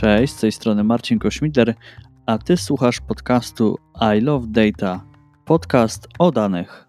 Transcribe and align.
Cześć, 0.00 0.32
z 0.32 0.40
tej 0.40 0.52
strony 0.52 0.84
Marcin 0.84 1.18
Kośmider, 1.18 1.74
a 2.26 2.38
ty 2.38 2.56
słuchasz 2.56 3.00
podcastu 3.00 3.78
I 4.16 4.20
Love 4.20 4.46
Data. 4.50 5.04
Podcast 5.44 6.08
o 6.18 6.32
danych. 6.32 6.88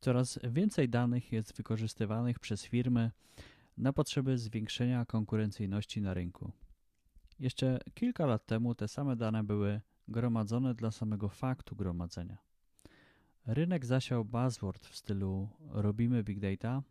Coraz 0.00 0.38
więcej 0.42 0.88
danych 0.88 1.32
jest 1.32 1.56
wykorzystywanych 1.56 2.38
przez 2.38 2.64
firmy 2.64 3.10
na 3.78 3.92
potrzeby 3.92 4.38
zwiększenia 4.38 5.04
konkurencyjności 5.04 6.00
na 6.00 6.14
rynku. 6.14 6.52
Jeszcze 7.38 7.78
kilka 7.94 8.26
lat 8.26 8.46
temu 8.46 8.74
te 8.74 8.88
same 8.88 9.16
dane 9.16 9.44
były 9.44 9.80
gromadzone 10.08 10.74
dla 10.74 10.90
samego 10.90 11.28
faktu 11.28 11.76
gromadzenia. 11.76 12.53
Rynek 13.46 13.86
zasiał 13.86 14.24
buzzword 14.24 14.86
w 14.86 14.96
stylu 14.96 15.48
robimy 15.70 16.24
big 16.24 16.40
data, 16.40 16.82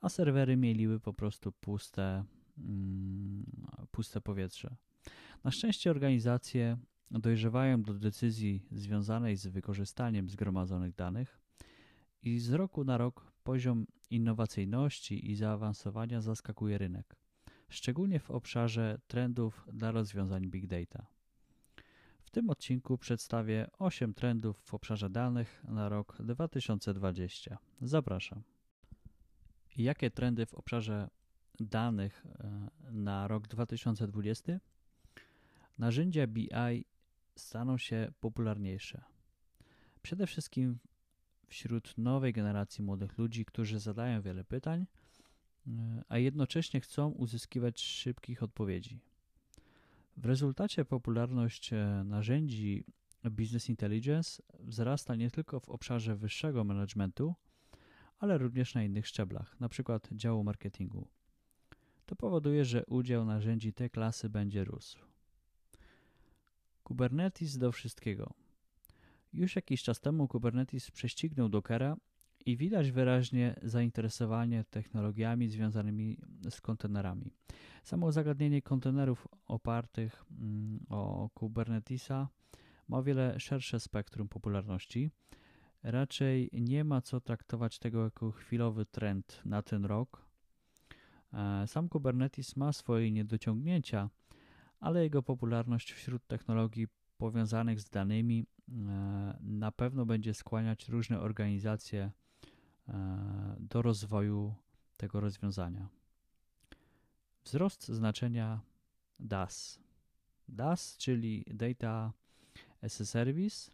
a 0.00 0.08
serwery 0.08 0.56
mieliły 0.56 1.00
po 1.00 1.12
prostu 1.12 1.52
puste, 1.52 2.24
mm, 2.58 3.44
puste 3.90 4.20
powietrze. 4.20 4.76
Na 5.44 5.50
szczęście 5.50 5.90
organizacje 5.90 6.76
dojrzewają 7.10 7.82
do 7.82 7.94
decyzji 7.94 8.66
związanej 8.70 9.36
z 9.36 9.46
wykorzystaniem 9.46 10.28
zgromadzonych 10.28 10.94
danych 10.94 11.40
i 12.22 12.38
z 12.38 12.52
roku 12.52 12.84
na 12.84 12.98
rok 12.98 13.32
poziom 13.44 13.86
innowacyjności 14.10 15.30
i 15.30 15.36
zaawansowania 15.36 16.20
zaskakuje 16.20 16.78
rynek, 16.78 17.16
szczególnie 17.68 18.20
w 18.20 18.30
obszarze 18.30 18.98
trendów 19.06 19.66
dla 19.72 19.90
rozwiązań 19.90 20.46
big 20.46 20.66
data. 20.66 21.06
Tym 22.32 22.50
odcinku 22.50 22.98
przedstawię 22.98 23.70
8 23.78 24.14
trendów 24.14 24.58
w 24.64 24.74
obszarze 24.74 25.10
danych 25.10 25.64
na 25.68 25.88
rok 25.88 26.16
2020. 26.22 27.58
Zapraszam. 27.80 28.42
Jakie 29.76 30.10
trendy 30.10 30.46
w 30.46 30.54
obszarze 30.54 31.08
danych 31.60 32.26
e, 32.26 32.70
na 32.92 33.28
rok 33.28 33.48
2020? 33.48 34.60
Narzędzia 35.78 36.26
BI 36.26 36.84
staną 37.36 37.78
się 37.78 38.12
popularniejsze. 38.20 39.02
Przede 40.02 40.26
wszystkim 40.26 40.78
wśród 41.46 41.98
nowej 41.98 42.32
generacji 42.32 42.84
młodych 42.84 43.18
ludzi, 43.18 43.44
którzy 43.44 43.78
zadają 43.78 44.22
wiele 44.22 44.44
pytań, 44.44 44.86
e, 45.66 46.02
a 46.08 46.18
jednocześnie 46.18 46.80
chcą 46.80 47.08
uzyskiwać 47.08 47.80
szybkich 47.80 48.42
odpowiedzi. 48.42 49.11
W 50.22 50.26
rezultacie 50.26 50.84
popularność 50.84 51.72
e, 51.72 52.02
narzędzi 52.04 52.84
Business 53.24 53.68
Intelligence 53.68 54.42
wzrasta 54.60 55.14
nie 55.14 55.30
tylko 55.30 55.60
w 55.60 55.68
obszarze 55.68 56.16
wyższego 56.16 56.64
managementu, 56.64 57.34
ale 58.18 58.38
również 58.38 58.74
na 58.74 58.84
innych 58.84 59.06
szczeblach, 59.06 59.56
np. 59.60 60.00
działu 60.12 60.44
marketingu. 60.44 61.08
To 62.06 62.16
powoduje, 62.16 62.64
że 62.64 62.86
udział 62.86 63.24
narzędzi 63.24 63.72
tej 63.72 63.90
klasy 63.90 64.28
będzie 64.28 64.64
rósł. 64.64 64.98
Kubernetes 66.82 67.58
do 67.58 67.72
wszystkiego. 67.72 68.34
Już 69.32 69.56
jakiś 69.56 69.82
czas 69.82 70.00
temu 70.00 70.28
Kubernetes 70.28 70.90
prześcignął 70.90 71.48
Dockera 71.48 71.96
i 72.46 72.56
widać 72.56 72.90
wyraźnie 72.90 73.54
zainteresowanie 73.62 74.64
technologiami 74.64 75.48
związanymi 75.48 76.18
z 76.50 76.60
kontenerami. 76.60 77.30
Samo 77.82 78.12
zagadnienie 78.12 78.62
kontenerów 78.62 79.28
opartych 79.46 80.24
mm, 80.30 80.80
o 80.88 81.30
Kubernetesa 81.34 82.28
ma 82.88 82.98
o 82.98 83.02
wiele 83.02 83.40
szersze 83.40 83.80
spektrum 83.80 84.28
popularności. 84.28 85.10
Raczej 85.82 86.50
nie 86.52 86.84
ma 86.84 87.00
co 87.00 87.20
traktować 87.20 87.78
tego 87.78 88.04
jako 88.04 88.30
chwilowy 88.30 88.86
trend 88.86 89.40
na 89.44 89.62
ten 89.62 89.84
rok. 89.84 90.26
E, 91.32 91.66
sam 91.66 91.88
Kubernetes 91.88 92.56
ma 92.56 92.72
swoje 92.72 93.10
niedociągnięcia, 93.10 94.10
ale 94.80 95.02
jego 95.02 95.22
popularność 95.22 95.92
wśród 95.92 96.26
technologii 96.26 96.86
powiązanych 97.16 97.80
z 97.80 97.90
danymi 97.90 98.46
e, 98.68 99.38
na 99.40 99.72
pewno 99.72 100.06
będzie 100.06 100.34
skłaniać 100.34 100.88
różne 100.88 101.20
organizacje 101.20 102.10
do 103.58 103.82
rozwoju 103.82 104.54
tego 104.96 105.20
rozwiązania. 105.20 105.88
Wzrost 107.44 107.88
znaczenia 107.88 108.60
DAS. 109.20 109.80
DAS, 110.48 110.96
czyli 110.96 111.44
Data 111.54 112.12
as 112.82 113.00
a 113.00 113.04
Service, 113.04 113.70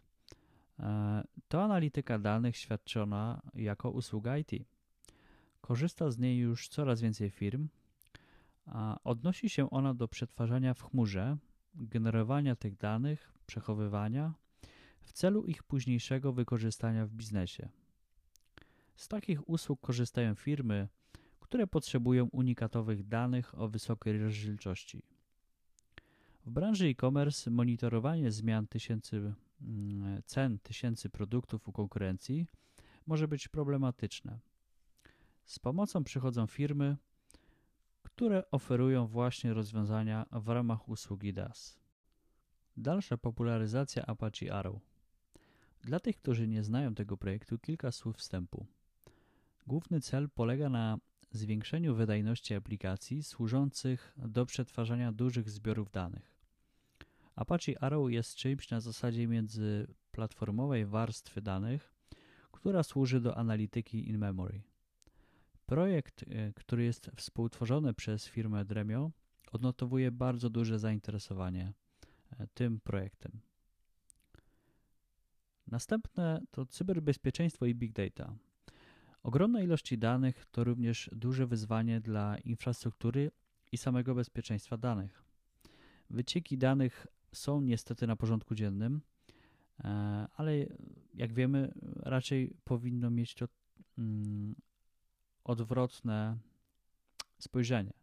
e, 0.79 1.23
to 1.47 1.63
analityka 1.63 2.19
danych 2.19 2.57
świadczona 2.57 3.41
jako 3.55 3.91
usługa 3.91 4.37
IT. 4.37 4.51
Korzysta 5.61 6.11
z 6.11 6.17
niej 6.17 6.37
już 6.37 6.67
coraz 6.67 7.01
więcej 7.01 7.29
firm. 7.29 7.67
Odnosi 9.03 9.49
się 9.49 9.69
ona 9.69 9.93
do 9.93 10.07
przetwarzania 10.07 10.73
w 10.73 10.83
chmurze, 10.83 11.37
generowania 11.75 12.55
tych 12.55 12.77
danych, 12.77 13.33
przechowywania 13.45 14.33
w 15.01 15.13
celu 15.13 15.45
ich 15.45 15.63
późniejszego 15.63 16.33
wykorzystania 16.33 17.05
w 17.05 17.11
biznesie. 17.11 17.69
Z 18.99 19.07
takich 19.07 19.49
usług 19.49 19.81
korzystają 19.81 20.35
firmy, 20.35 20.87
które 21.39 21.67
potrzebują 21.67 22.25
unikatowych 22.31 23.07
danych 23.07 23.59
o 23.59 23.67
wysokiej 23.67 24.19
rozdzielczości. 24.19 25.03
W 26.45 26.51
branży 26.51 26.85
e-commerce 26.85 27.51
monitorowanie 27.51 28.31
zmian 28.31 28.67
tysięcy, 28.67 29.33
mm, 29.61 30.21
cen 30.25 30.59
tysięcy 30.59 31.09
produktów 31.09 31.67
u 31.67 31.71
konkurencji 31.71 32.47
może 33.05 33.27
być 33.27 33.47
problematyczne. 33.47 34.39
Z 35.45 35.59
pomocą 35.59 36.03
przychodzą 36.03 36.47
firmy, 36.47 36.97
które 38.03 38.51
oferują 38.51 39.07
właśnie 39.07 39.53
rozwiązania 39.53 40.25
w 40.31 40.47
ramach 40.47 40.89
usługi 40.89 41.33
DAS. 41.33 41.79
Dalsza 42.77 43.17
popularyzacja 43.17 44.05
Apache 44.05 44.53
Arrow. 44.53 44.81
Dla 45.81 45.99
tych, 45.99 46.17
którzy 46.17 46.47
nie 46.47 46.63
znają 46.63 46.95
tego 46.95 47.17
projektu, 47.17 47.59
kilka 47.59 47.91
słów 47.91 48.17
wstępu. 48.17 48.65
Główny 49.69 50.01
cel 50.01 50.29
polega 50.29 50.69
na 50.69 50.97
zwiększeniu 51.31 51.95
wydajności 51.95 52.55
aplikacji 52.55 53.23
służących 53.23 54.13
do 54.17 54.45
przetwarzania 54.45 55.11
dużych 55.11 55.49
zbiorów 55.49 55.91
danych. 55.91 56.35
Apache 57.35 57.83
Arrow 57.83 58.11
jest 58.11 58.35
czymś 58.35 58.69
na 58.69 58.79
zasadzie 58.81 59.27
międzyplatformowej 59.27 60.85
warstwy 60.85 61.41
danych, 61.41 61.93
która 62.51 62.83
służy 62.83 63.21
do 63.21 63.37
analityki 63.37 64.09
in-memory. 64.09 64.61
Projekt, 65.65 66.23
e, 66.23 66.53
który 66.53 66.83
jest 66.83 67.11
współtworzony 67.15 67.93
przez 67.93 68.27
firmę 68.27 68.65
Dremio, 68.65 69.11
odnotowuje 69.51 70.11
bardzo 70.11 70.49
duże 70.49 70.79
zainteresowanie 70.79 71.73
e, 72.39 72.47
tym 72.53 72.79
projektem. 72.79 73.31
Następne 75.67 76.41
to 76.51 76.65
cyberbezpieczeństwo 76.65 77.65
i 77.65 77.75
big 77.75 77.93
data. 77.93 78.35
Ogromne 79.23 79.63
ilości 79.63 79.97
danych 79.97 80.45
to 80.51 80.63
również 80.63 81.09
duże 81.13 81.47
wyzwanie 81.47 82.01
dla 82.01 82.37
infrastruktury 82.37 83.31
i 83.71 83.77
samego 83.77 84.15
bezpieczeństwa 84.15 84.77
danych. 84.77 85.23
Wycieki 86.09 86.57
danych 86.57 87.07
są 87.31 87.61
niestety 87.61 88.07
na 88.07 88.15
porządku 88.15 88.55
dziennym, 88.55 89.01
e, 89.79 90.27
ale 90.35 90.65
jak 91.13 91.33
wiemy, 91.33 91.73
raczej 91.95 92.53
powinno 92.63 93.09
mieć 93.09 93.35
to 93.35 93.47
mm, 93.97 94.55
odwrotne 95.43 96.37
spojrzenie. 97.39 97.93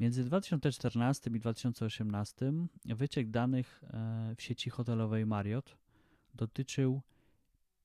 Między 0.00 0.24
2014 0.24 1.30
i 1.30 1.40
2018 1.40 2.52
wyciek 2.84 3.30
danych 3.30 3.82
e, 3.84 4.34
w 4.36 4.42
sieci 4.42 4.70
hotelowej 4.70 5.26
Marriott 5.26 5.76
dotyczył 6.34 7.02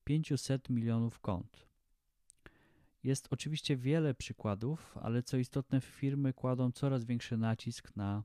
500 0.04 0.70
milionów 0.70 1.20
kont. 1.20 1.67
Jest 3.02 3.28
oczywiście 3.30 3.76
wiele 3.76 4.14
przykładów, 4.14 4.98
ale 5.00 5.22
co 5.22 5.36
istotne, 5.36 5.80
firmy 5.80 6.32
kładą 6.32 6.72
coraz 6.72 7.04
większy 7.04 7.36
nacisk 7.36 7.96
na 7.96 8.24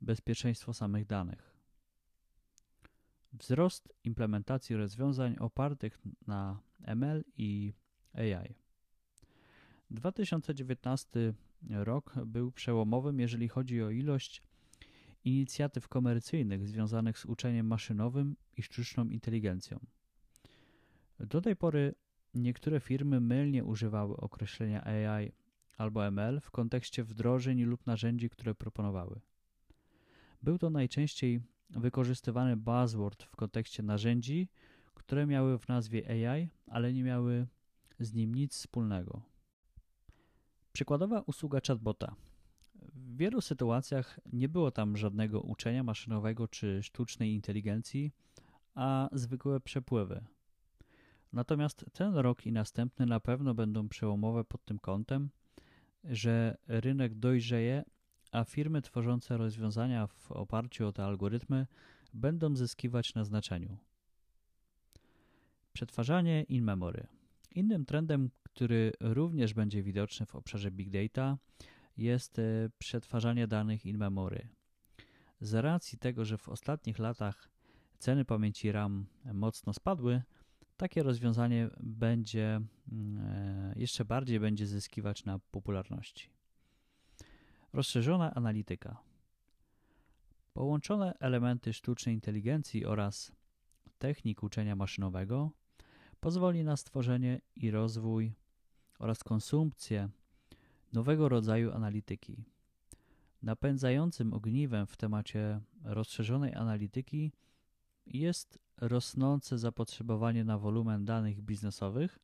bezpieczeństwo 0.00 0.74
samych 0.74 1.06
danych. 1.06 1.56
Wzrost 3.32 3.92
implementacji 4.04 4.76
rozwiązań 4.76 5.36
opartych 5.38 5.98
na 6.26 6.60
ML 6.80 7.24
i 7.36 7.72
AI. 8.14 8.54
2019 9.90 11.34
rok 11.70 12.14
był 12.26 12.52
przełomowym, 12.52 13.20
jeżeli 13.20 13.48
chodzi 13.48 13.82
o 13.82 13.90
ilość 13.90 14.42
inicjatyw 15.24 15.88
komercyjnych 15.88 16.68
związanych 16.68 17.18
z 17.18 17.24
uczeniem 17.24 17.66
maszynowym 17.66 18.36
i 18.56 18.62
sztuczną 18.62 19.04
inteligencją. 19.04 19.80
Do 21.18 21.40
tej 21.40 21.56
pory 21.56 21.94
Niektóre 22.36 22.80
firmy 22.80 23.20
mylnie 23.20 23.64
używały 23.64 24.16
określenia 24.16 24.84
AI 24.84 25.32
albo 25.78 26.06
ML 26.06 26.40
w 26.40 26.50
kontekście 26.50 27.04
wdrożeń 27.04 27.62
lub 27.62 27.86
narzędzi, 27.86 28.30
które 28.30 28.54
proponowały. 28.54 29.20
Był 30.42 30.58
to 30.58 30.70
najczęściej 30.70 31.40
wykorzystywany 31.70 32.56
buzzword 32.56 33.22
w 33.22 33.36
kontekście 33.36 33.82
narzędzi, 33.82 34.48
które 34.94 35.26
miały 35.26 35.58
w 35.58 35.68
nazwie 35.68 36.30
AI, 36.30 36.48
ale 36.66 36.92
nie 36.92 37.02
miały 37.02 37.46
z 38.00 38.12
nim 38.12 38.34
nic 38.34 38.54
wspólnego. 38.54 39.22
Przykładowa 40.72 41.20
usługa 41.20 41.60
chatbota. 41.66 42.16
W 42.74 43.16
wielu 43.16 43.40
sytuacjach 43.40 44.20
nie 44.32 44.48
było 44.48 44.70
tam 44.70 44.96
żadnego 44.96 45.40
uczenia 45.40 45.82
maszynowego 45.82 46.48
czy 46.48 46.82
sztucznej 46.82 47.34
inteligencji, 47.34 48.12
a 48.74 49.08
zwykłe 49.12 49.60
przepływy. 49.60 50.24
Natomiast 51.36 51.84
ten 51.92 52.14
rok 52.14 52.46
i 52.46 52.52
następny 52.52 53.06
na 53.06 53.20
pewno 53.20 53.54
będą 53.54 53.88
przełomowe 53.88 54.44
pod 54.44 54.64
tym 54.64 54.78
kątem, 54.78 55.30
że 56.04 56.56
rynek 56.68 57.14
dojrzeje, 57.14 57.84
a 58.32 58.44
firmy 58.44 58.82
tworzące 58.82 59.36
rozwiązania 59.36 60.06
w 60.06 60.32
oparciu 60.32 60.86
o 60.86 60.92
te 60.92 61.04
algorytmy 61.04 61.66
będą 62.14 62.56
zyskiwać 62.56 63.14
na 63.14 63.24
znaczeniu. 63.24 63.76
Przetwarzanie 65.72 66.42
in 66.42 66.64
memory. 66.64 67.06
Innym 67.54 67.84
trendem, 67.84 68.30
który 68.42 68.92
również 69.00 69.54
będzie 69.54 69.82
widoczny 69.82 70.26
w 70.26 70.34
obszarze 70.34 70.70
big 70.70 70.90
data, 70.90 71.38
jest 71.96 72.38
e, 72.38 72.70
przetwarzanie 72.78 73.46
danych 73.46 73.86
in 73.86 73.98
memory. 73.98 74.48
Z 75.40 75.54
racji 75.54 75.98
tego, 75.98 76.24
że 76.24 76.38
w 76.38 76.48
ostatnich 76.48 76.98
latach 76.98 77.48
ceny 77.98 78.24
pamięci 78.24 78.72
RAM 78.72 79.06
mocno 79.34 79.72
spadły, 79.72 80.22
takie 80.76 81.02
rozwiązanie 81.02 81.70
będzie 81.80 82.60
mm, 82.92 83.18
e, 83.20 83.74
jeszcze 83.76 84.04
bardziej 84.04 84.40
będzie 84.40 84.66
zyskiwać 84.66 85.24
na 85.24 85.38
popularności. 85.38 86.30
Rozszerzona 87.72 88.34
analityka. 88.34 88.96
Połączone 90.52 91.14
elementy 91.18 91.72
sztucznej 91.72 92.14
inteligencji 92.14 92.84
oraz 92.84 93.32
technik 93.98 94.42
uczenia 94.42 94.76
maszynowego 94.76 95.50
pozwoli 96.20 96.64
na 96.64 96.76
stworzenie 96.76 97.40
i 97.56 97.70
rozwój 97.70 98.32
oraz 98.98 99.24
konsumpcję 99.24 100.08
nowego 100.92 101.28
rodzaju 101.28 101.72
analityki. 101.72 102.44
Napędzającym 103.42 104.34
ogniwem 104.34 104.86
w 104.86 104.96
temacie 104.96 105.60
rozszerzonej 105.84 106.54
analityki 106.54 107.32
jest 108.06 108.65
rosnące 108.80 109.58
zapotrzebowanie 109.58 110.44
na 110.44 110.58
wolumen 110.58 111.04
danych 111.04 111.42
biznesowych 111.42 112.18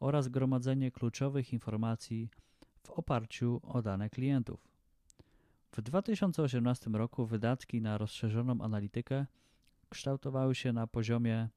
oraz 0.00 0.28
gromadzenie 0.28 0.90
kluczowych 0.90 1.52
informacji 1.52 2.30
w 2.82 2.90
oparciu 2.90 3.60
o 3.62 3.82
dane 3.82 4.10
klientów. 4.10 4.68
W 5.72 5.82
2018 5.82 6.90
roku 6.90 7.26
wydatki 7.26 7.80
na 7.80 7.98
rozszerzoną 7.98 8.60
analitykę 8.60 9.26
kształtowały 9.88 10.54
się 10.54 10.72
na 10.72 10.86
poziomie 10.86 11.48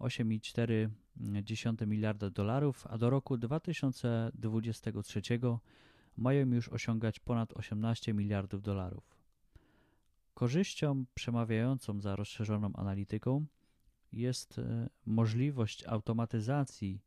8,4 0.00 1.86
miliarda 1.86 2.30
dolarów, 2.30 2.86
a 2.86 2.98
do 2.98 3.10
roku 3.10 3.36
2023 3.36 5.22
mają 6.16 6.46
już 6.46 6.68
osiągać 6.68 7.20
ponad 7.20 7.52
18 7.52 8.14
miliardów 8.14 8.62
dolarów. 8.62 9.16
Korzyścią 10.34 11.04
przemawiającą 11.14 12.00
za 12.00 12.16
rozszerzoną 12.16 12.70
analityką 12.74 13.46
jest 14.12 14.58
e, 14.58 14.88
możliwość 15.06 15.84
automatyzacji 15.86 17.00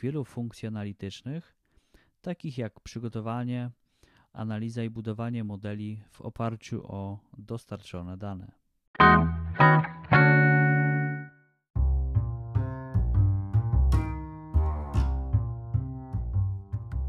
wielu 0.00 0.24
funkcji 0.24 0.68
analitycznych, 0.68 1.56
takich 2.22 2.58
jak 2.58 2.80
przygotowanie, 2.80 3.70
analiza 4.32 4.84
i 4.84 4.90
budowanie 4.90 5.44
modeli 5.44 6.02
w 6.10 6.20
oparciu 6.20 6.82
o 6.84 7.18
dostarczone 7.38 8.16
dane. 8.16 8.52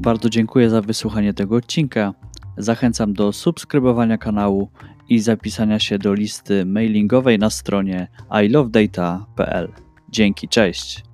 Bardzo 0.00 0.30
dziękuję 0.30 0.70
za 0.70 0.82
wysłuchanie 0.82 1.34
tego 1.34 1.56
odcinka. 1.56 2.14
Zachęcam 2.56 3.12
do 3.12 3.32
subskrybowania 3.32 4.18
kanału 4.18 4.70
i 5.08 5.18
zapisania 5.18 5.78
się 5.78 5.98
do 5.98 6.14
listy 6.14 6.64
mailingowej 6.64 7.38
na 7.38 7.50
stronie 7.50 8.08
ilovedata.pl. 8.44 9.72
Dzięki, 10.08 10.48
cześć. 10.48 11.07